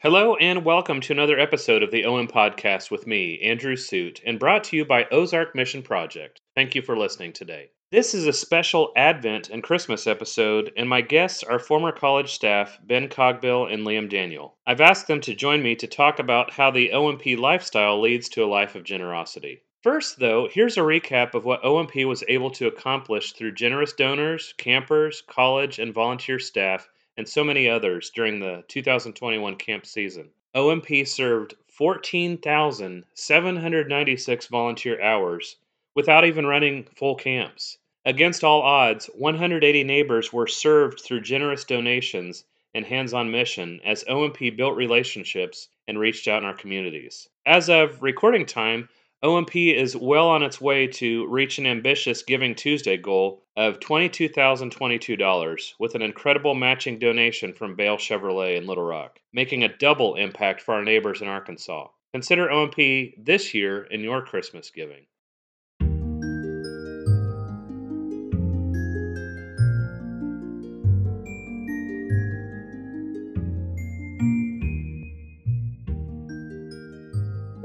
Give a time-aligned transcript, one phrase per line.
[0.00, 4.38] Hello and welcome to another episode of the OM Podcast with me, Andrew Suit, and
[4.38, 6.40] brought to you by Ozark Mission Project.
[6.54, 7.70] Thank you for listening today.
[7.90, 12.78] This is a special Advent and Christmas episode, and my guests are former college staff
[12.84, 14.56] Ben Cogbill and Liam Daniel.
[14.64, 18.44] I've asked them to join me to talk about how the OMP lifestyle leads to
[18.44, 19.62] a life of generosity.
[19.82, 24.54] First, though, here's a recap of what OMP was able to accomplish through generous donors,
[24.58, 26.88] campers, college, and volunteer staff
[27.18, 30.30] and so many others during the 2021 camp season.
[30.54, 35.56] OMP served 14,796 volunteer hours
[35.96, 37.76] without even running full camps.
[38.04, 44.04] Against all odds, 180 neighbors were served through generous donations and hands on mission as
[44.04, 47.28] OMP built relationships and reached out in our communities.
[47.44, 48.88] As of recording time,
[49.20, 55.72] OMP is well on its way to reach an ambitious Giving Tuesday goal of $22,022
[55.80, 60.60] with an incredible matching donation from Bale Chevrolet in Little Rock, making a double impact
[60.60, 61.88] for our neighbors in Arkansas.
[62.12, 65.04] Consider OMP this year in your Christmas giving.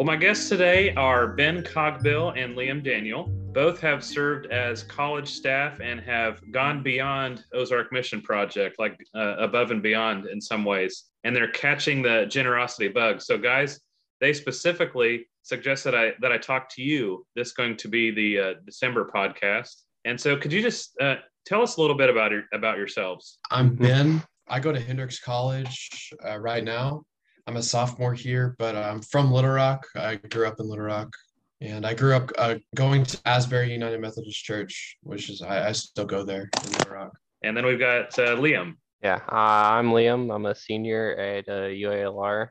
[0.03, 3.23] Well, my guests today are Ben Cogbill and Liam Daniel.
[3.53, 9.37] Both have served as college staff and have gone beyond Ozark Mission Project, like uh,
[9.37, 11.05] above and beyond in some ways.
[11.23, 13.21] And they're catching the generosity bug.
[13.21, 13.79] So, guys,
[14.19, 17.25] they specifically suggest that I that I talk to you.
[17.37, 19.83] This is going to be the uh, December podcast.
[20.03, 21.15] And so, could you just uh,
[21.45, 23.39] tell us a little bit about your, about yourselves?
[23.51, 24.21] I'm Ben.
[24.49, 27.05] I go to Hendrix College uh, right now.
[27.45, 29.85] I'm a sophomore here, but I'm from Little Rock.
[29.97, 31.13] I grew up in Little Rock,
[31.59, 35.71] and I grew up uh, going to Asbury United Methodist Church, which is I, I,
[35.73, 37.11] still go there in Little Rock.
[37.43, 38.75] And then we've got uh, Liam.
[39.01, 40.33] Yeah, uh, I'm Liam.
[40.33, 42.47] I'm a senior at UALR,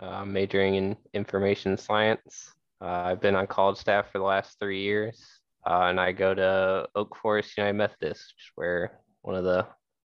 [0.00, 2.54] uh, uh, majoring in information science.
[2.80, 5.22] Uh, I've been on college staff for the last three years,
[5.66, 9.66] and I go to Oak Forest United Methodist, where one of the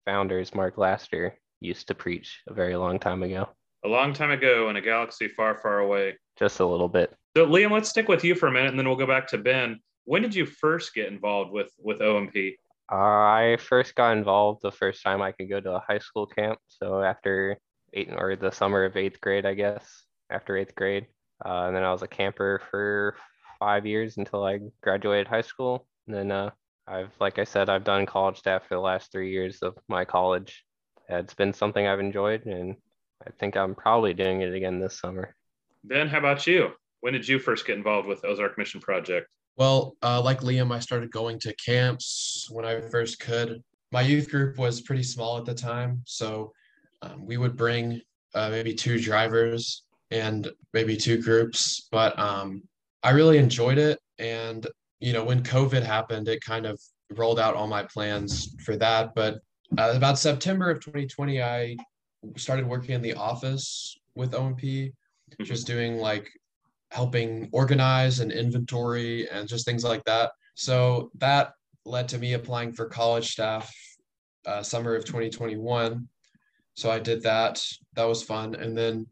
[0.05, 3.49] founders, Mark Laster, used to preach a very long time ago
[3.85, 6.17] a long time ago in a galaxy far, far away.
[6.39, 7.15] Just a little bit.
[7.37, 9.39] So, Liam, let's stick with you for a minute, and then we'll go back to
[9.39, 9.81] Ben.
[10.05, 12.57] When did you first get involved with with OMP?
[12.91, 16.27] Uh, I first got involved the first time I could go to a high school
[16.27, 16.59] camp.
[16.67, 17.57] So after
[17.93, 20.05] eight or the summer of eighth grade, I guess.
[20.29, 21.07] After eighth grade,
[21.45, 23.17] uh, and then I was a camper for
[23.59, 25.89] five years until I graduated high school.
[26.07, 26.51] And then uh,
[26.87, 30.05] I've, like I said, I've done college staff for the last three years of my
[30.05, 30.65] college.
[31.09, 32.77] It's been something I've enjoyed, and
[33.27, 35.35] I think I'm probably doing it again this summer.
[35.85, 36.71] Ben, how about you?
[37.01, 39.29] When did you first get involved with Ozark Mission Project?
[39.57, 43.63] Well, uh, like Liam, I started going to camps when I first could.
[43.93, 46.53] My youth group was pretty small at the time, so
[47.03, 48.01] um, we would bring
[48.35, 51.89] uh, maybe two drivers and maybe two groups.
[51.91, 52.63] But um,
[53.03, 54.67] I really enjoyed it, and
[55.01, 56.81] you know, when COVID happened, it kind of
[57.17, 59.15] rolled out all my plans for that.
[59.15, 59.41] But
[59.77, 61.77] uh, about September of 2020, I
[62.37, 65.45] started working in the office with OMP, mm-hmm.
[65.45, 66.29] just doing like
[66.91, 70.33] helping organize and inventory and just things like that.
[70.55, 71.53] So that
[71.85, 73.73] led to me applying for college staff
[74.47, 76.09] uh, summer of 2021.
[76.75, 77.63] So I did that.
[77.95, 78.55] That was fun.
[78.55, 79.07] And then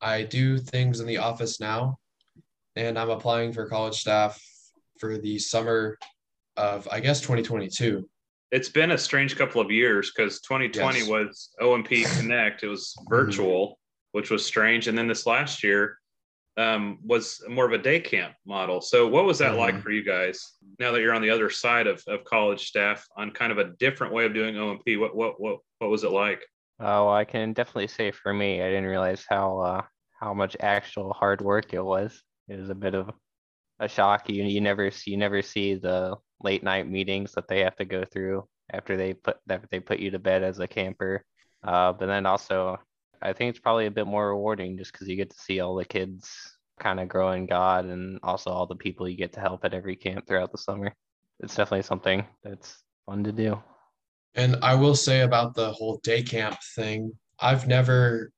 [0.00, 1.98] I do things in the office now,
[2.76, 4.40] and I'm applying for college staff
[4.98, 5.98] for the summer
[6.56, 8.08] of, I guess, 2022
[8.50, 11.08] it's been a strange couple of years because 2020 yes.
[11.08, 12.62] was OMP Connect.
[12.62, 13.08] It was mm-hmm.
[13.08, 13.78] virtual,
[14.12, 15.98] which was strange, and then this last year
[16.56, 18.80] um, was more of a day camp model.
[18.80, 19.60] So, what was that mm-hmm.
[19.60, 20.54] like for you guys?
[20.78, 23.72] Now that you're on the other side of, of college staff, on kind of a
[23.78, 26.42] different way of doing OMP, what what what what was it like?
[26.80, 29.82] Oh, I can definitely say for me, I didn't realize how uh,
[30.20, 32.22] how much actual hard work it was.
[32.48, 33.10] It was a bit of
[33.78, 34.28] a shock.
[34.28, 37.84] You you never see you never see the late night meetings that they have to
[37.84, 41.24] go through after they put that they put you to bed as a camper.
[41.62, 42.78] Uh, but then also,
[43.20, 45.74] I think it's probably a bit more rewarding just because you get to see all
[45.74, 46.30] the kids
[46.78, 49.74] kind of grow in God and also all the people you get to help at
[49.74, 50.94] every camp throughout the summer.
[51.40, 53.60] It's definitely something that's fun to do.
[54.34, 58.30] And I will say about the whole day camp thing, I've never,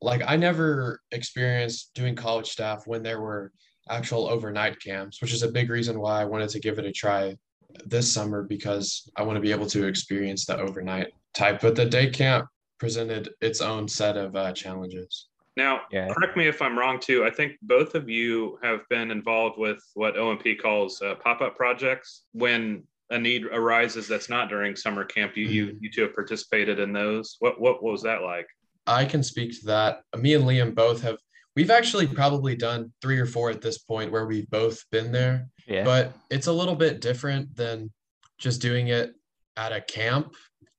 [0.00, 3.52] like, I never experienced doing college staff when there were
[3.88, 6.92] actual overnight camps, which is a big reason why I wanted to give it a
[6.92, 7.36] try
[7.84, 11.60] this summer because I want to be able to experience the overnight type.
[11.60, 12.48] But the day camp
[12.78, 15.28] presented its own set of uh, challenges.
[15.56, 16.08] Now, yeah.
[16.12, 17.24] correct me if I'm wrong too.
[17.24, 22.24] I think both of you have been involved with what OMP calls uh, pop-up projects.
[22.32, 25.54] When a need arises that's not during summer camp, you mm-hmm.
[25.54, 27.36] you, you two have participated in those.
[27.38, 28.46] What what, what was that like?
[28.86, 30.02] I can speak to that.
[30.16, 31.18] Me and Liam both have.
[31.56, 35.48] We've actually probably done three or four at this point where we've both been there.
[35.66, 35.84] Yeah.
[35.84, 37.90] But it's a little bit different than
[38.38, 39.14] just doing it
[39.56, 40.34] at a camp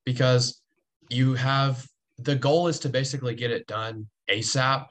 [0.06, 0.62] because
[1.09, 1.83] you have
[2.19, 4.85] the goal is to basically get it done ASAP.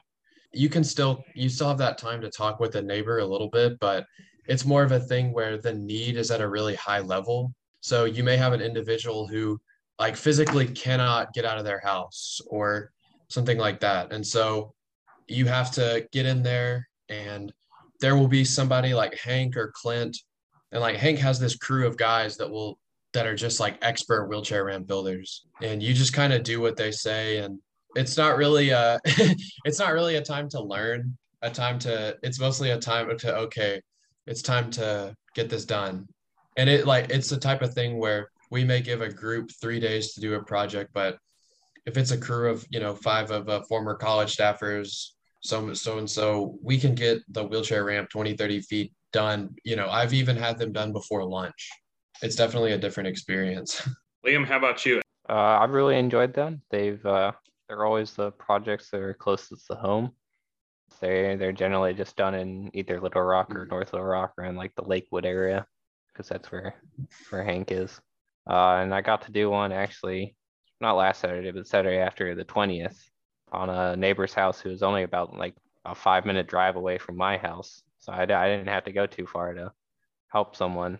[0.53, 3.49] You can still you still have that time to talk with a neighbor a little
[3.49, 4.05] bit, but
[4.47, 7.53] it's more of a thing where the need is at a really high level.
[7.79, 9.59] So you may have an individual who
[9.99, 12.91] like physically cannot get out of their house or
[13.29, 14.11] something like that.
[14.11, 14.73] And so
[15.27, 17.51] you have to get in there and
[17.99, 20.17] there will be somebody like Hank or Clint.
[20.71, 22.77] And like Hank has this crew of guys that will
[23.13, 25.45] that are just like expert wheelchair ramp builders.
[25.61, 27.37] And you just kind of do what they say.
[27.37, 27.59] And
[27.95, 28.99] it's not really a
[29.65, 33.35] it's not really a time to learn, a time to it's mostly a time to
[33.37, 33.81] okay,
[34.27, 36.07] it's time to get this done.
[36.57, 39.79] And it like it's the type of thing where we may give a group three
[39.79, 41.17] days to do a project, but
[41.85, 45.11] if it's a crew of you know five of uh, former college staffers
[45.47, 49.55] so so and so we can get the wheelchair ramp 20 30 feet done.
[49.63, 51.69] You know i've even had them done before lunch.
[52.21, 53.87] It's definitely a different experience.
[54.25, 55.01] Liam how about you?
[55.29, 56.61] Uh, i've really enjoyed them.
[56.69, 57.31] They've uh,
[57.67, 60.11] they're always the projects that are closest to home.
[60.99, 64.55] They they're generally just done in either little rock or north little rock or in
[64.55, 65.65] like the lakewood area
[66.11, 66.75] because that's where
[67.29, 67.99] where hank is.
[68.49, 70.33] Uh, and i got to do one actually
[70.79, 72.97] not last saturday but saturday after the 20th
[73.51, 75.55] on a neighbor's house who was only about like
[75.85, 77.81] a five minute drive away from my house.
[77.99, 79.71] So I, I didn't have to go too far to
[80.29, 80.99] help someone.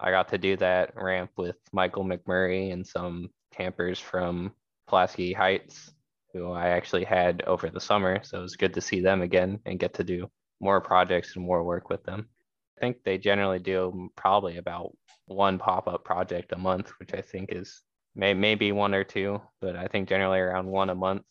[0.00, 4.52] I got to do that ramp with Michael McMurray and some campers from
[4.86, 5.92] Pulaski Heights,
[6.32, 8.20] who I actually had over the summer.
[8.22, 10.30] So it was good to see them again and get to do
[10.60, 12.28] more projects and more work with them.
[12.76, 14.92] I think they generally do probably about
[15.26, 17.82] one pop up project a month, which I think is
[18.14, 21.24] may, maybe one or two, but I think generally around one a month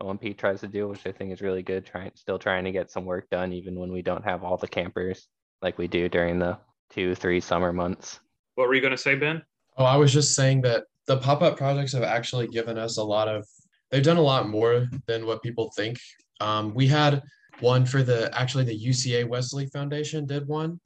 [0.00, 1.86] OMP tries to do, which I think is really good.
[1.86, 4.68] Trying still trying to get some work done, even when we don't have all the
[4.68, 5.28] campers
[5.62, 6.58] like we do during the
[6.90, 8.20] two, three summer months.
[8.54, 9.42] What were you going to say, Ben?
[9.78, 13.04] Oh, I was just saying that the pop up projects have actually given us a
[13.04, 13.46] lot of.
[13.90, 15.98] They've done a lot more than what people think.
[16.40, 17.22] Um, we had
[17.60, 20.80] one for the actually the UCA Wesley Foundation did one.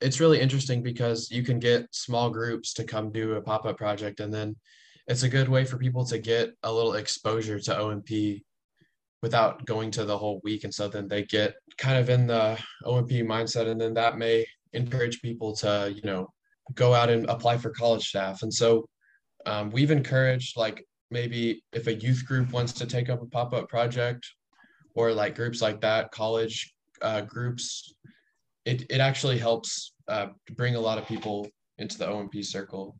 [0.00, 3.78] It's really interesting because you can get small groups to come do a pop up
[3.78, 4.56] project, and then
[5.06, 8.42] it's a good way for people to get a little exposure to OMP
[9.22, 12.58] without going to the whole week and so then they get kind of in the
[12.84, 16.28] OMP mindset and then that may encourage people to you know
[16.74, 18.42] go out and apply for college staff.
[18.42, 18.86] And so
[19.46, 23.68] um, we've encouraged like maybe if a youth group wants to take up a pop-up
[23.68, 24.26] project
[24.94, 26.72] or like groups like that college
[27.02, 27.94] uh, groups
[28.66, 32.96] it, it actually helps uh, bring a lot of people into the OMP circle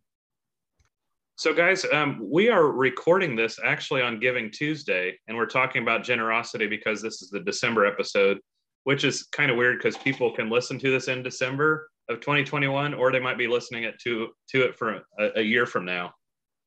[1.40, 6.04] so, guys, um, we are recording this actually on Giving Tuesday, and we're talking about
[6.04, 8.40] generosity because this is the December episode,
[8.84, 12.92] which is kind of weird because people can listen to this in December of 2021,
[12.92, 16.12] or they might be listening it to to it for a, a year from now.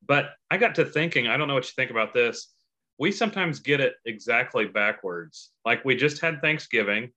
[0.07, 2.55] But I got to thinking, I don't know what you think about this.
[2.97, 5.51] We sometimes get it exactly backwards.
[5.65, 7.11] Like we just had Thanksgiving,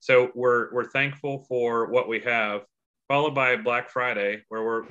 [0.00, 2.62] so we're we're thankful for what we have,
[3.08, 4.84] followed by Black Friday, where we're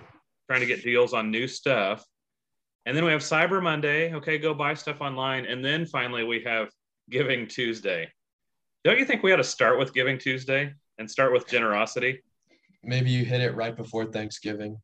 [0.48, 2.06] trying to get deals on new stuff.
[2.86, 4.13] And then we have Cyber Monday.
[4.13, 5.45] Okay, go buy stuff online.
[5.45, 6.69] And then finally, we have
[7.10, 8.10] Giving Tuesday.
[8.84, 12.21] Don't you think we ought to start with Giving Tuesday and start with generosity?
[12.83, 14.78] Maybe you hit it right before Thanksgiving.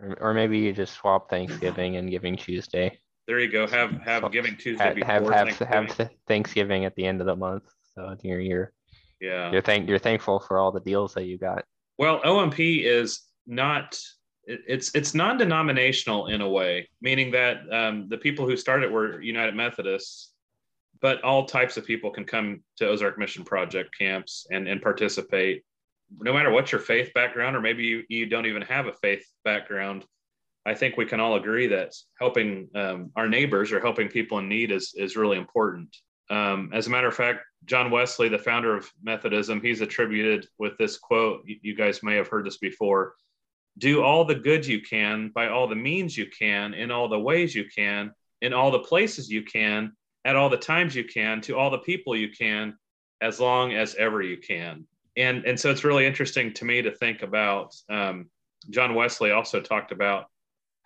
[0.00, 2.98] Or, or maybe you just swap Thanksgiving and Giving Tuesday.
[3.26, 3.66] There you go.
[3.66, 5.88] Have have Giving Tuesday before have have, Thanksgiving.
[5.88, 7.64] have Thanksgiving at the end of the month.
[7.94, 8.72] So you're you're
[9.20, 9.50] yeah.
[9.50, 11.64] you're thank you're thankful for all the deals that you got.
[11.98, 13.98] Well, OMP is not
[14.48, 19.54] it's it's non-denominational in a way, meaning that um, the people who started were United
[19.54, 20.32] Methodists,
[21.00, 25.64] but all types of people can come to Ozark Mission Project camps and and participate,
[26.18, 29.24] no matter what your faith background, or maybe you, you don't even have a faith
[29.44, 30.04] background.
[30.64, 34.48] I think we can all agree that helping um, our neighbors or helping people in
[34.48, 35.94] need is is really important.
[36.30, 40.76] Um, as a matter of fact, John Wesley, the founder of Methodism, he's attributed with
[40.78, 41.42] this quote.
[41.46, 43.14] You, you guys may have heard this before
[43.78, 47.18] do all the good you can by all the means you can, in all the
[47.18, 49.92] ways you can, in all the places you can,
[50.24, 52.76] at all the times you can, to all the people you can,
[53.20, 54.86] as long as ever you can.
[55.16, 57.74] And, and so it's really interesting to me to think about.
[57.88, 58.30] Um,
[58.70, 60.26] John Wesley also talked about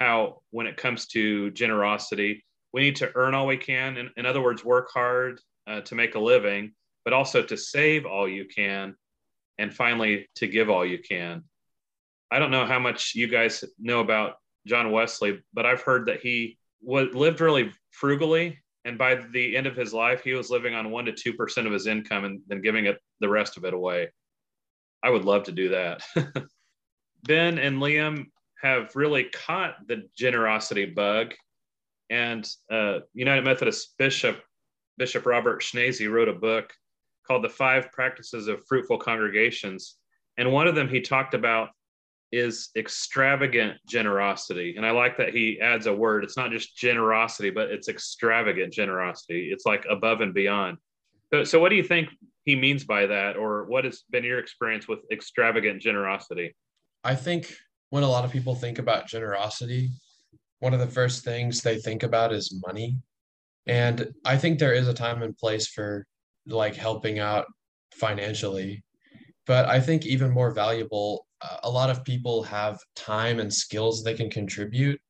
[0.01, 3.97] how, when it comes to generosity, we need to earn all we can.
[3.97, 6.73] In, in other words, work hard uh, to make a living,
[7.05, 8.95] but also to save all you can,
[9.59, 11.45] and finally, to give all you can.
[12.33, 14.37] I don't know how much you guys know about
[14.67, 19.77] John Wesley, but I've heard that he lived really frugally and by the end of
[19.77, 22.63] his life, he was living on one to two percent of his income and then
[22.63, 24.11] giving it the rest of it away.
[25.03, 26.03] I would love to do that.
[27.25, 28.27] ben and Liam
[28.61, 31.35] have really caught the generosity bug,
[32.11, 34.41] and uh, United Methodist Bishop
[34.99, 36.73] Bishop Robert Schnase wrote a book
[37.27, 39.97] called "The Five Practices of Fruitful Congregations,"
[40.39, 41.71] and one of them he talked about
[42.33, 44.75] is extravagant generosity.
[44.77, 46.25] And I like that he adds a word.
[46.25, 49.51] It's not just generosity, but it's extravagant generosity.
[49.53, 50.79] It's like above and beyond.
[51.33, 52.09] So, so what do you think
[52.45, 53.37] he means by that?
[53.37, 56.57] Or what has been your experience with extravagant generosity?
[57.05, 57.55] I think
[57.91, 59.91] when a lot of people think about generosity,
[60.61, 62.97] one of the first things they think about is money.
[63.67, 66.07] And I think there is a time and place for
[66.47, 67.47] like helping out
[67.95, 68.83] financially.
[69.47, 71.27] But I think even more valuable
[71.63, 75.01] a lot of people have time and skills they can contribute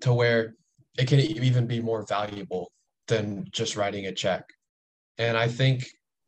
[0.00, 0.54] to where
[0.98, 2.70] it can even be more valuable
[3.08, 4.44] than just writing a check.
[5.18, 5.86] And I think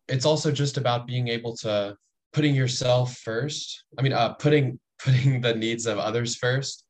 [0.08, 1.96] it's also just about being able to
[2.32, 3.84] putting yourself first.
[3.98, 6.84] I mean, uh, putting putting the needs of others first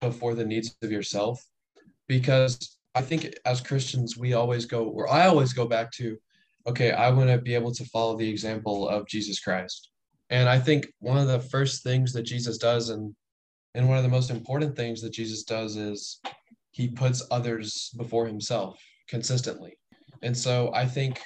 [0.00, 1.40] before the needs of yourself,
[2.08, 6.16] because I think as Christians we always go, or I always go back to,
[6.66, 9.90] okay, I want to be able to follow the example of Jesus Christ.
[10.30, 13.14] And I think one of the first things that Jesus does, and
[13.74, 16.20] and one of the most important things that Jesus does is
[16.72, 19.76] he puts others before himself consistently.
[20.22, 21.20] And so I think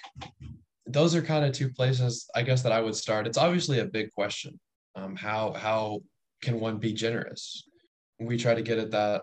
[0.86, 3.26] those are kind of two places I guess that I would start.
[3.26, 4.58] It's obviously a big question.
[4.94, 6.02] Um, how how
[6.42, 7.64] can one be generous?
[8.20, 9.22] We try to get at that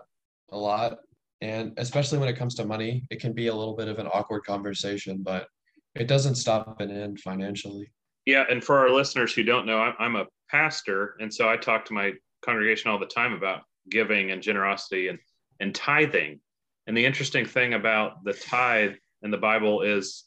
[0.50, 0.98] a lot,
[1.40, 4.08] and especially when it comes to money, it can be a little bit of an
[4.08, 5.46] awkward conversation, but
[5.94, 7.90] it doesn't stop and end financially.
[8.26, 11.84] Yeah, and for our listeners who don't know, I'm a pastor, and so I talk
[11.86, 12.12] to my
[12.42, 15.18] congregation all the time about giving and generosity and
[15.60, 16.40] and tithing.
[16.86, 20.24] And the interesting thing about the tithe in the Bible is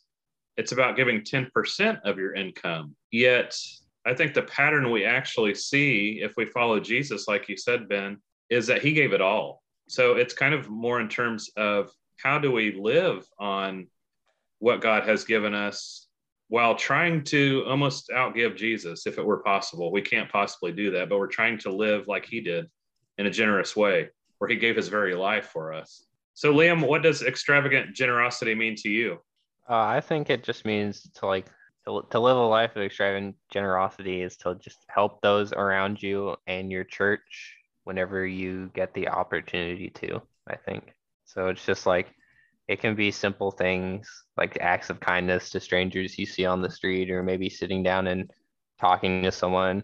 [0.56, 2.96] it's about giving 10% of your income.
[3.12, 3.58] Yet,
[4.06, 8.18] I think the pattern we actually see if we follow Jesus, like you said, Ben,
[8.50, 9.64] is that he gave it all.
[9.90, 13.88] So it's kind of more in terms of how do we live on
[14.60, 16.03] what God has given us
[16.54, 19.92] while trying to almost outgive Jesus if it were possible.
[19.92, 22.70] We can't possibly do that, but we're trying to live like he did
[23.18, 26.06] in a generous way, where he gave his very life for us.
[26.36, 29.14] So, Liam, what does extravagant generosity mean to you?
[29.68, 31.48] Uh, I think it just means to like
[31.88, 36.36] to, to live a life of extravagant generosity is to just help those around you
[36.46, 40.22] and your church whenever you get the opportunity to.
[40.48, 40.94] I think
[41.26, 41.48] so.
[41.48, 42.14] It's just like
[42.68, 46.70] it can be simple things like acts of kindness to strangers you see on the
[46.70, 48.32] street, or maybe sitting down and
[48.80, 49.84] talking to someone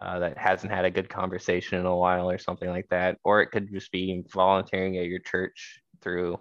[0.00, 3.18] uh, that hasn't had a good conversation in a while, or something like that.
[3.24, 6.38] Or it could just be volunteering at your church through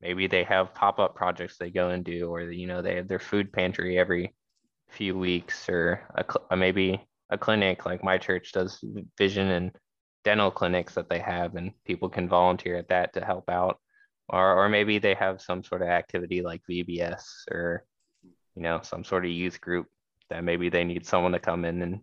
[0.00, 3.18] maybe they have pop-up projects they go and do, or you know they have their
[3.18, 4.34] food pantry every
[4.88, 6.08] few weeks, or
[6.50, 7.00] a, maybe
[7.30, 8.82] a clinic like my church does
[9.18, 9.72] vision and
[10.24, 13.78] dental clinics that they have, and people can volunteer at that to help out
[14.30, 17.84] or or maybe they have some sort of activity like VBS or
[18.54, 19.86] you know some sort of youth group
[20.30, 22.00] that maybe they need someone to come in and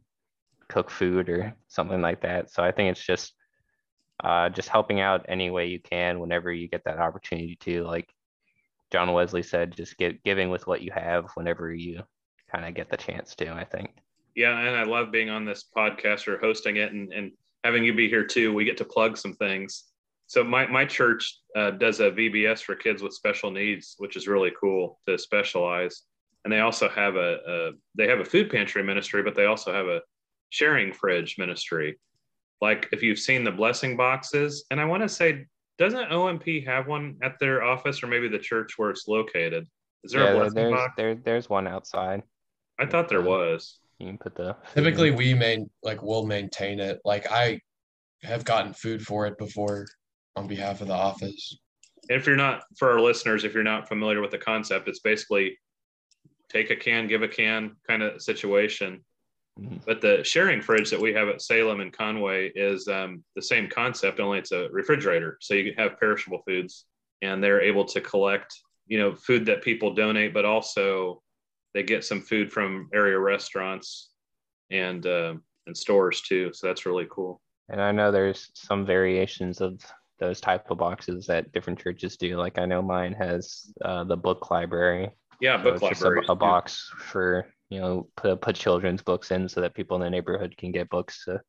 [0.67, 2.51] cook food or something like that.
[2.51, 3.33] So I think it's just
[4.23, 7.83] uh, just helping out any way you can whenever you get that opportunity to.
[7.83, 8.11] Like
[8.91, 12.03] John Wesley said, just get giving with what you have whenever you
[12.51, 13.51] kind of get the chance to.
[13.53, 13.91] I think.
[14.35, 17.31] Yeah, and I love being on this podcast or hosting it, and and
[17.63, 18.53] having you be here too.
[18.53, 19.85] We get to plug some things
[20.27, 24.27] so my, my church uh, does a VBS for kids with special needs, which is
[24.27, 26.03] really cool to specialize.
[26.43, 29.73] And they also have a, a they have a food pantry ministry, but they also
[29.73, 30.01] have a
[30.49, 31.97] sharing fridge ministry.
[32.61, 35.45] Like if you've seen the blessing boxes, and I want to say,
[35.77, 39.65] doesn't OMP have one at their office or maybe the church where it's located?
[40.03, 40.93] Is there yeah, a blessing there's, box?
[40.97, 42.23] There, there's one outside.
[42.79, 43.79] I thought there was.
[43.99, 46.99] You can put the typically we main like we'll maintain it.
[47.05, 47.61] Like I
[48.23, 49.85] have gotten food for it before
[50.37, 51.57] on behalf of the office.
[52.09, 55.57] If you're not, for our listeners, if you're not familiar with the concept, it's basically
[56.49, 59.03] take a can, give a can kind of situation.
[59.59, 59.77] Mm-hmm.
[59.85, 63.67] But the sharing fridge that we have at Salem and Conway is um, the same
[63.67, 65.37] concept, only it's a refrigerator.
[65.41, 66.85] So you have perishable foods,
[67.21, 71.21] and they're able to collect, you know, food that people donate, but also
[71.73, 74.11] they get some food from area restaurants
[74.69, 75.33] and uh,
[75.65, 76.51] and stores too.
[76.53, 77.41] So that's really cool.
[77.69, 79.81] And I know there's some variations of
[80.19, 82.37] those type of boxes that different churches do.
[82.37, 85.11] Like I know mine has uh, the book library.
[85.39, 86.25] Yeah, book so library.
[86.27, 90.03] A, a, box for you know put put children's books in so that people in
[90.03, 91.41] the neighborhood can get books to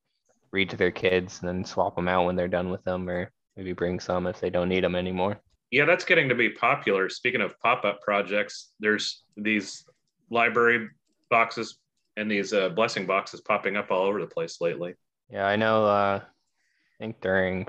[0.53, 3.31] read to their kids and then swap them out when they're done with them, or
[3.57, 5.41] maybe bring some if they don't need them anymore.
[5.71, 7.09] Yeah, that's getting to be popular.
[7.09, 9.85] Speaking of pop up projects, there's these
[10.31, 10.89] library
[11.31, 11.79] boxes
[12.17, 14.95] and these uh, blessing boxes popping up all over the place lately.
[15.31, 15.85] Yeah, I know.
[15.87, 17.67] Uh, I think during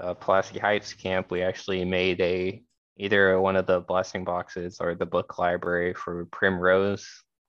[0.00, 2.62] uh, Pulaski Heights camp, we actually made a
[2.98, 7.06] either one of the blessing boxes or the book library for Primrose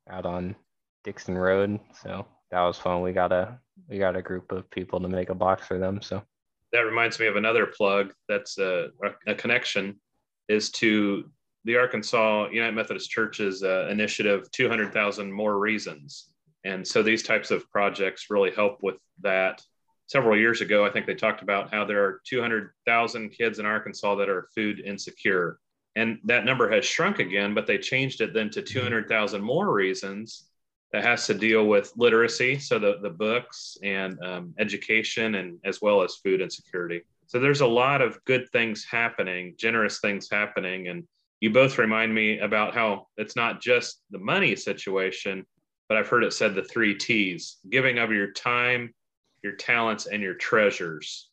[0.09, 0.55] out on
[1.03, 1.79] Dixon Road.
[2.03, 3.01] So that was fun.
[3.01, 6.01] We got a we got a group of people to make a box for them.
[6.01, 6.21] So
[6.71, 8.13] that reminds me of another plug.
[8.27, 8.89] That's a,
[9.27, 9.99] a connection
[10.47, 11.29] is to
[11.65, 16.29] the Arkansas United Methodist Church's uh, initiative, 200,000 more reasons.
[16.63, 19.61] And so these types of projects really help with that.
[20.09, 24.15] Several years ago, I think they talked about how there are 200,000 kids in Arkansas
[24.15, 25.59] that are food insecure.
[25.95, 30.49] And that number has shrunk again, but they changed it then to 200,000 more reasons
[30.91, 35.79] that has to deal with literacy, so the, the books and um, education, and as
[35.79, 37.03] well as food insecurity.
[37.27, 40.87] So there's a lot of good things happening, generous things happening.
[40.87, 41.03] And
[41.39, 45.45] you both remind me about how it's not just the money situation,
[45.87, 48.91] but I've heard it said the three T's giving of your time,
[49.43, 51.29] your talents, and your treasures.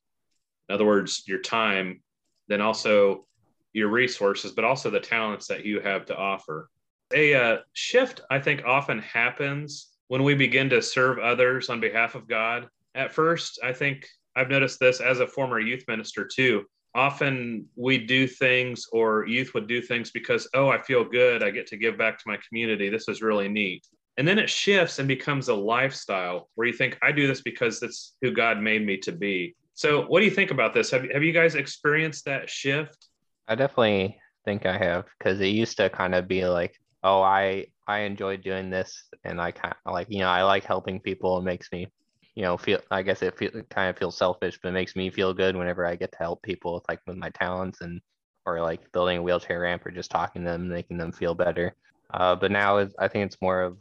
[0.69, 2.03] In other words, your time,
[2.49, 3.27] then also
[3.73, 6.71] your resources, but also the talents that you have to offer.
[7.15, 12.15] A uh, shift, I think, often happens when we begin to serve others on behalf
[12.15, 12.69] of God.
[12.95, 16.65] At first, I think I've noticed this as a former youth minister too.
[16.95, 21.43] Often we do things, or youth would do things because, oh, I feel good.
[21.43, 22.89] I get to give back to my community.
[22.89, 23.87] This is really neat.
[24.19, 27.81] And then it shifts and becomes a lifestyle where you think, I do this because
[27.81, 29.55] that's who God made me to be.
[29.75, 30.91] So, what do you think about this?
[30.91, 33.09] Have, have you guys experienced that shift?
[33.47, 37.67] I definitely think I have because it used to kind of be like, oh, I
[37.87, 41.37] I enjoy doing this, and I kind of like you know I like helping people.
[41.37, 41.89] It makes me
[42.35, 44.97] you know feel I guess it, feel, it kind of feels selfish, but it makes
[44.97, 48.01] me feel good whenever I get to help people with like with my talents and
[48.47, 51.75] or like building a wheelchair ramp or just talking to them, making them feel better.
[52.15, 53.77] Uh, but now I think it's more of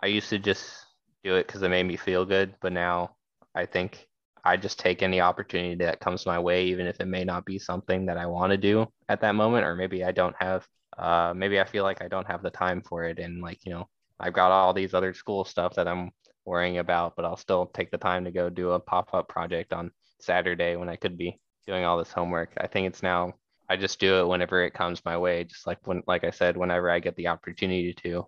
[0.00, 0.86] I used to just
[1.24, 3.16] do it because it made me feel good, but now
[3.54, 4.06] I think
[4.44, 7.58] I just take any opportunity that comes my way, even if it may not be
[7.58, 10.66] something that I want to do at that moment, or maybe I don't have
[10.98, 13.18] uh, maybe I feel like I don't have the time for it.
[13.18, 16.10] And like, you know, I've got all these other school stuff that I'm
[16.44, 19.72] worrying about, but I'll still take the time to go do a pop up project
[19.72, 22.50] on Saturday when I could be doing all this homework.
[22.58, 23.34] I think it's now,
[23.68, 25.44] I just do it whenever it comes my way.
[25.44, 28.26] Just like when, like I said, whenever I get the opportunity to,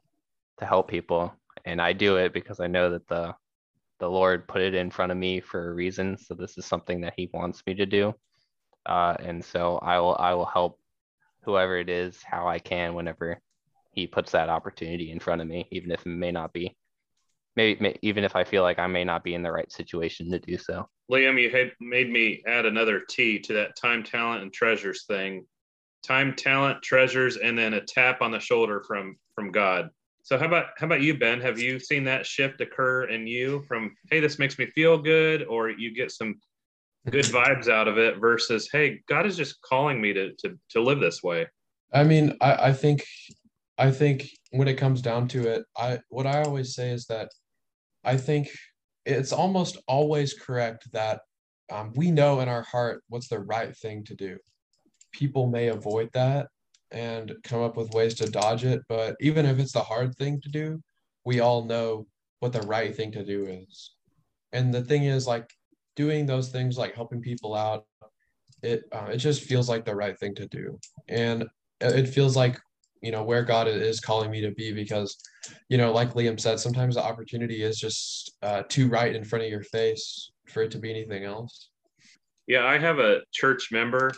[0.59, 1.33] to help people.
[1.64, 3.34] And I do it because I know that the,
[3.98, 6.16] the Lord put it in front of me for a reason.
[6.16, 8.14] So this is something that He wants me to do.
[8.86, 10.78] Uh, and so I will, I will help
[11.42, 13.40] whoever it is how I can whenever
[13.92, 16.76] he puts that opportunity in front of me, even if it may not be,
[17.56, 20.30] maybe may, even if I feel like I may not be in the right situation
[20.30, 20.88] to do so.
[21.10, 25.46] Liam, you had made me add another T to that time, talent, and treasures thing.
[26.02, 29.90] Time, talent, treasures, and then a tap on the shoulder from from God.
[30.30, 31.40] So how about how about you, Ben?
[31.40, 35.42] Have you seen that shift occur in you from hey, this makes me feel good,
[35.42, 36.36] or you get some
[37.10, 40.82] good vibes out of it versus hey god is just calling me to to, to
[40.82, 41.46] live this way
[41.94, 43.02] i mean I, I think
[43.78, 47.30] i think when it comes down to it i what i always say is that
[48.04, 48.50] i think
[49.06, 51.22] it's almost always correct that
[51.72, 54.36] um, we know in our heart what's the right thing to do
[55.10, 56.48] people may avoid that
[56.92, 60.40] and come up with ways to dodge it but even if it's the hard thing
[60.40, 60.83] to do
[61.24, 62.07] we all know
[62.40, 63.92] what the right thing to do is.
[64.53, 65.53] And the thing is like
[65.94, 67.87] doing those things like helping people out
[68.62, 70.79] it uh, it just feels like the right thing to do.
[71.09, 71.44] And
[71.81, 72.59] it feels like
[73.00, 75.16] you know where god is calling me to be because
[75.70, 79.42] you know like liam said sometimes the opportunity is just uh, too right in front
[79.42, 81.70] of your face for it to be anything else.
[82.46, 84.12] Yeah i have a church member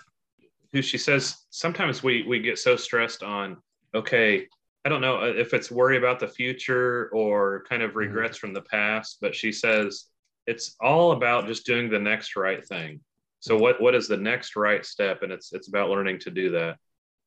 [0.73, 3.57] who she says sometimes we we get so stressed on
[3.95, 4.47] okay
[4.85, 7.99] i don't know uh, if it's worry about the future or kind of mm-hmm.
[7.99, 10.07] regrets from the past but she says
[10.47, 13.01] it's all about just doing the next right thing.
[13.41, 15.23] So what what is the next right step?
[15.23, 16.77] And it's it's about learning to do that.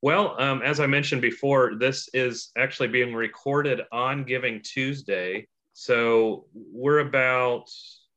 [0.02, 5.48] Well, um, as I mentioned before, this is actually being recorded on Giving Tuesday.
[5.74, 7.70] So we're about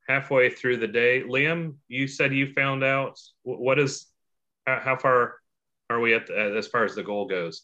[0.08, 1.22] halfway through the day.
[1.22, 4.06] Liam, you said you found out what is
[4.76, 5.36] how far
[5.90, 7.62] are we at the, as far as the goal goes?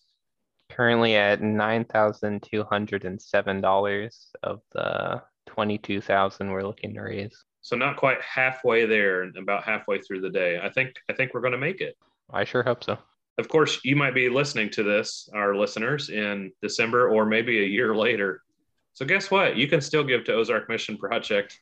[0.71, 7.01] Currently at nine thousand two hundred and seven dollars of the 22,000 we're looking to
[7.01, 7.45] raise.
[7.63, 10.59] So not quite halfway there about halfway through the day.
[10.63, 11.97] I think I think we're going to make it.
[12.31, 12.99] I sure hope so.
[13.39, 17.67] Of course, you might be listening to this, our listeners, in December or maybe a
[17.67, 18.43] year later.
[18.93, 19.57] So guess what?
[19.57, 21.59] You can still give to Ozark Mission Project.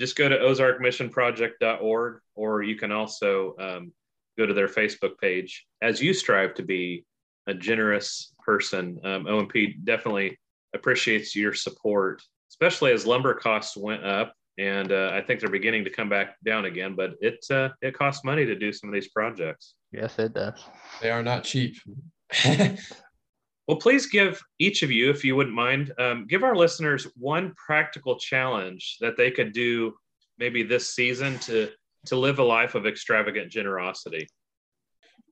[0.00, 3.92] Just go to ozarkmissionproject.org, or you can also um,
[4.38, 7.04] go to their Facebook page as you strive to be
[7.46, 8.98] a generous person.
[9.04, 10.38] Um, OMP definitely
[10.74, 14.34] appreciates your support, especially as lumber costs went up.
[14.56, 17.92] And uh, I think they're beginning to come back down again, but it uh, it
[17.92, 19.74] costs money to do some of these projects.
[19.90, 20.62] Yes, it does.
[21.02, 21.76] They are not cheap.
[23.66, 27.52] well, please give each of you, if you wouldn't mind, um, give our listeners one
[27.54, 29.94] practical challenge that they could do
[30.38, 31.70] maybe this season to
[32.06, 34.26] to live a life of extravagant generosity.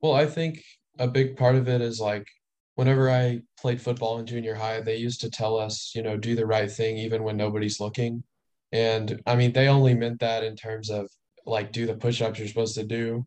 [0.01, 0.63] Well, I think
[0.99, 2.27] a big part of it is like
[2.75, 6.35] whenever I played football in junior high, they used to tell us, you know, do
[6.35, 8.23] the right thing even when nobody's looking.
[8.71, 11.09] And I mean, they only meant that in terms of
[11.45, 13.25] like do the push ups you're supposed to do,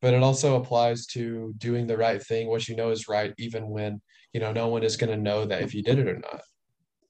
[0.00, 3.68] but it also applies to doing the right thing, what you know is right, even
[3.68, 4.00] when,
[4.32, 6.40] you know, no one is going to know that if you did it or not.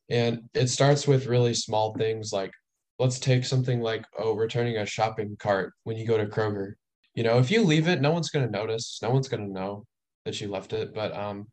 [0.09, 2.53] And it starts with really small things like,
[2.99, 6.73] let's take something like, oh, returning a shopping cart when you go to Kroger.
[7.15, 9.53] You know, if you leave it, no one's going to notice, no one's going to
[9.53, 9.85] know
[10.25, 10.95] that you left it.
[10.95, 11.47] But um,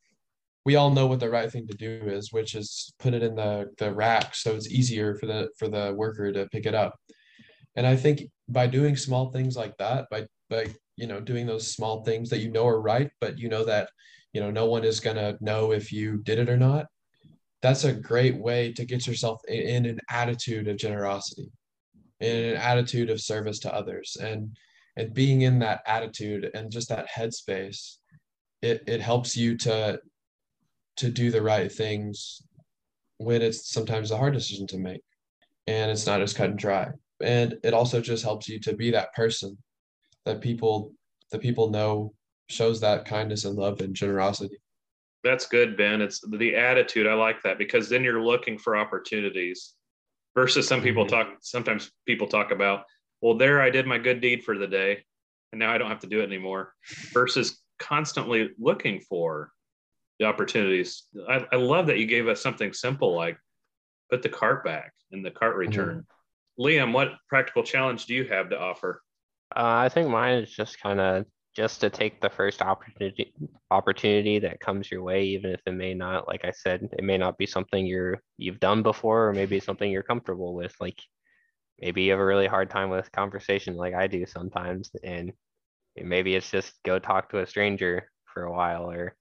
[0.66, 3.36] we all know what the right thing to do is, which is put it in
[3.36, 6.96] the the rack so it's easier for the for the worker to pick it up.
[7.76, 11.68] And I think by doing small things like that, by by you know doing those
[11.68, 13.90] small things that you know are right, but you know that
[14.34, 16.86] you know no one is gonna know if you did it or not.
[17.64, 21.50] That's a great way to get yourself in an attitude of generosity,
[22.20, 24.56] in an attitude of service to others, and
[24.98, 27.98] and being in that attitude and just that headspace,
[28.62, 30.00] it it helps you to
[30.98, 32.44] to do the right things
[33.18, 35.02] when it's sometimes a hard decision to make
[35.66, 36.90] and it's not as cut and dry.
[37.24, 39.58] And it also just helps you to be that person
[40.26, 40.92] that people
[41.32, 42.14] that people know
[42.50, 44.58] shows that kindness and love and generosity
[45.24, 49.74] that's good ben it's the attitude i like that because then you're looking for opportunities
[50.36, 51.16] versus some people mm-hmm.
[51.16, 52.84] talk sometimes people talk about
[53.22, 55.04] well there i did my good deed for the day
[55.52, 56.74] and now i don't have to do it anymore
[57.12, 59.52] versus constantly looking for
[60.20, 61.04] the opportunities.
[61.28, 63.38] I, I love that you gave us something simple like
[64.10, 65.60] put the cart back in the cart mm-hmm.
[65.60, 65.98] return.
[65.98, 66.64] Mm-hmm.
[66.64, 69.02] Liam, what practical challenge do you have to offer?
[69.56, 73.34] Uh, I think mine is just kind of just to take the first opportunity
[73.72, 77.18] opportunity that comes your way, even if it may not, like I said, it may
[77.18, 80.76] not be something you're you've done before, or maybe something you're comfortable with.
[80.80, 81.00] Like
[81.80, 85.32] maybe you have a really hard time with conversation, like I do sometimes, and
[85.96, 89.16] maybe it's just go talk to a stranger for a while, or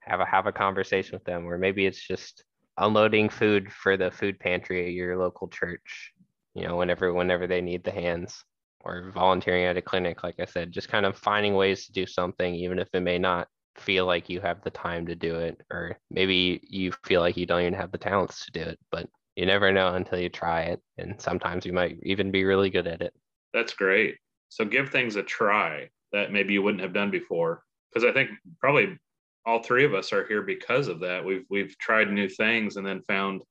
[0.00, 2.44] have a have a conversation with them or maybe it's just
[2.78, 6.12] unloading food for the food pantry at your local church
[6.54, 8.44] you know whenever whenever they need the hands
[8.84, 12.06] or volunteering at a clinic like i said just kind of finding ways to do
[12.06, 15.60] something even if it may not feel like you have the time to do it
[15.70, 19.08] or maybe you feel like you don't even have the talents to do it but
[19.36, 22.86] you never know until you try it and sometimes you might even be really good
[22.86, 23.14] at it
[23.54, 24.16] that's great
[24.48, 27.62] so give things a try that maybe you wouldn't have done before
[27.92, 28.98] because i think probably
[29.46, 31.24] all three of us are here because of that.
[31.24, 33.42] We've we've tried new things and then found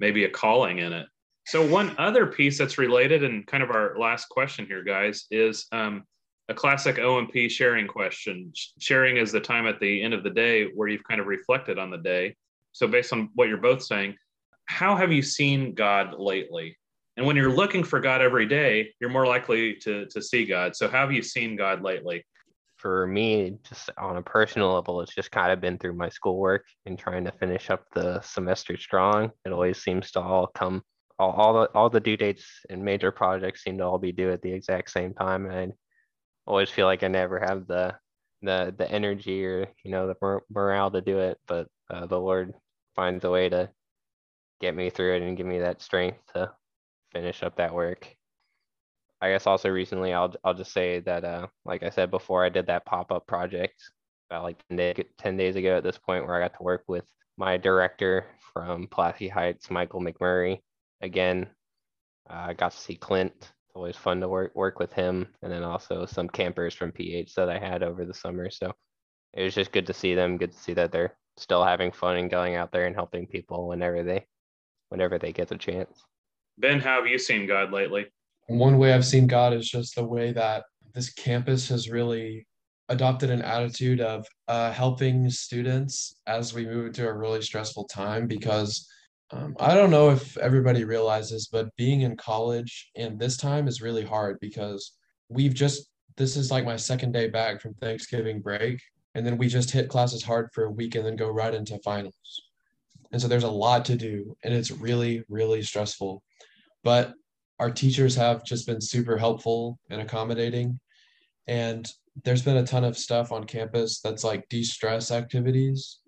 [0.00, 1.06] maybe a calling in it.
[1.48, 5.66] So one other piece that's related and kind of our last question here, guys, is
[5.72, 6.04] um,
[6.50, 8.52] a classic OMP sharing question.
[8.78, 11.78] Sharing is the time at the end of the day where you've kind of reflected
[11.78, 12.36] on the day.
[12.72, 14.14] So based on what you're both saying,
[14.66, 16.76] how have you seen God lately?
[17.16, 20.76] And when you're looking for God every day, you're more likely to, to see God.
[20.76, 22.24] So how have you seen God lately?
[22.76, 26.64] for me, just on a personal level, it's just kind of been through my schoolwork
[26.86, 29.32] and trying to finish up the semester strong.
[29.44, 30.82] It always seems to all come,
[31.18, 34.30] all, all the all the due dates and major projects seem to all be due
[34.30, 35.74] at the exact same time, and I
[36.50, 37.96] always feel like I never have the
[38.42, 41.38] the the energy or you know the morale to do it.
[41.46, 42.54] But uh, the Lord
[42.94, 43.70] finds a way to
[44.60, 46.50] get me through it and give me that strength to
[47.12, 48.14] finish up that work.
[49.20, 52.48] I guess also recently, I'll I'll just say that, uh, like I said before, I
[52.48, 53.82] did that pop up project
[54.30, 56.84] about like 10, day, 10 days ago at this point, where I got to work
[56.86, 57.04] with
[57.36, 60.60] my director from Pulaski Heights, Michael McMurray.
[61.00, 61.48] Again,
[62.28, 63.32] I uh, got to see Clint.
[63.36, 67.34] It's always fun to work work with him, and then also some campers from PH
[67.34, 68.50] that I had over the summer.
[68.50, 68.72] So
[69.34, 70.38] it was just good to see them.
[70.38, 73.68] Good to see that they're still having fun and going out there and helping people
[73.68, 74.26] whenever they
[74.88, 76.02] whenever they get the chance.
[76.58, 78.06] Ben, how have you seen God lately?
[78.48, 82.46] one way I've seen God is just the way that this campus has really
[82.88, 88.26] adopted an attitude of uh, helping students as we move into a really stressful time
[88.26, 88.88] because
[89.30, 93.82] um, I don't know if everybody realizes, but being in college and this time is
[93.82, 94.92] really hard because
[95.28, 98.80] we've just, this is like my second day back from Thanksgiving break.
[99.14, 101.78] And then we just hit classes hard for a week and then go right into
[101.84, 102.42] finals.
[103.12, 106.22] And so there's a lot to do and it's really, really stressful.
[106.82, 107.12] But
[107.58, 110.80] our teachers have just been super helpful and accommodating.
[111.46, 111.90] And
[112.24, 115.98] there's been a ton of stuff on campus that's like de-stress activities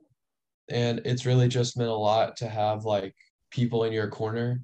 [0.70, 3.14] and it's really just meant a lot to have like
[3.50, 4.60] people in your corner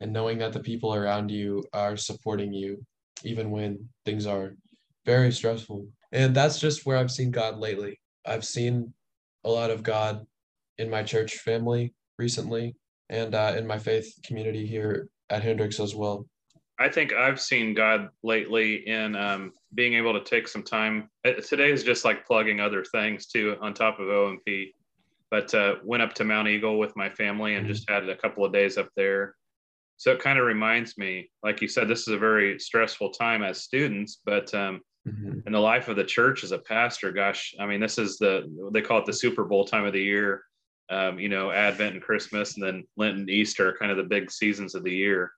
[0.00, 2.84] and knowing that the people around you are supporting you
[3.24, 4.54] even when things are
[5.04, 8.92] very stressful and that's just where i've seen god lately i've seen
[9.44, 10.26] a lot of god
[10.78, 12.74] in my church family recently
[13.08, 16.26] and uh, in my faith community here at hendrix as well
[16.78, 21.08] I think I've seen God lately in um, being able to take some time.
[21.24, 24.74] Uh, today is just like plugging other things too on top of OMP.
[25.30, 28.44] But uh, went up to Mount Eagle with my family and just had a couple
[28.44, 29.34] of days up there.
[29.96, 33.42] So it kind of reminds me, like you said, this is a very stressful time
[33.42, 35.40] as students, but um, mm-hmm.
[35.46, 38.46] in the life of the church as a pastor, gosh, I mean, this is the
[38.72, 40.44] they call it the Super Bowl time of the year.
[40.88, 44.04] Um, you know, Advent and Christmas, and then Lent and Easter are kind of the
[44.04, 45.32] big seasons of the year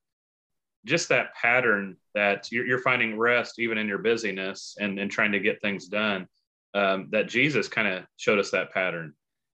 [0.85, 5.33] just that pattern that you're, you're, finding rest even in your busyness and, and trying
[5.33, 6.27] to get things done
[6.74, 9.12] um, that jesus kind of showed us that pattern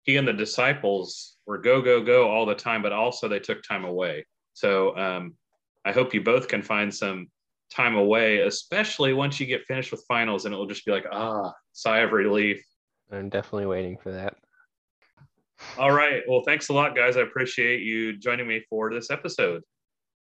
[0.09, 3.63] he and the disciples were go go go all the time but also they took
[3.63, 4.25] time away.
[4.55, 5.35] So um,
[5.85, 7.29] i hope you both can find some
[7.71, 11.53] time away especially once you get finished with finals and it'll just be like ah
[11.75, 12.65] sigh of relief.
[13.13, 14.37] I'm definitely waiting for that.
[15.77, 16.23] All right.
[16.27, 17.19] Well thanks a lot guys.
[17.19, 19.63] I appreciate you joining me for this episode.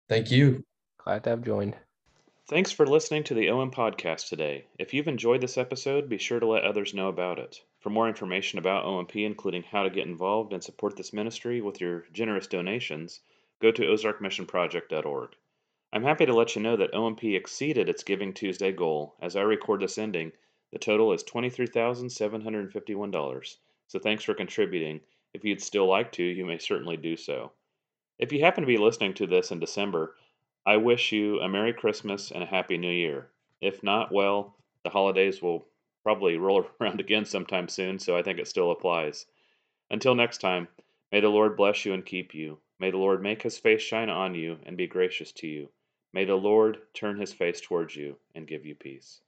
[0.09, 0.65] Thank you.
[0.97, 1.75] Glad to have joined.
[2.49, 4.65] Thanks for listening to the OM podcast today.
[4.79, 7.59] If you've enjoyed this episode, be sure to let others know about it.
[7.85, 11.79] For more information about OMP, including how to get involved and support this ministry with
[11.79, 13.21] your generous donations,
[13.61, 15.35] go to ozarkmissionproject.org.
[15.93, 19.13] I'm happy to let you know that OMP exceeded its Giving Tuesday goal.
[19.21, 20.31] As I record this ending,
[20.71, 23.57] the total is $23,751.
[23.87, 25.01] So thanks for contributing.
[25.35, 27.51] If you'd still like to, you may certainly do so.
[28.17, 30.15] If you happen to be listening to this in December,
[30.65, 33.29] I wish you a Merry Christmas and a Happy New Year.
[33.61, 35.67] If not, well, the holidays will
[36.05, 39.25] probably roll around again sometime soon, so I think it still applies.
[39.89, 40.67] Until next time,
[41.11, 42.59] may the Lord bless you and keep you.
[42.79, 45.69] May the Lord make his face shine on you and be gracious to you.
[46.13, 49.21] May the Lord turn his face towards you and give you peace.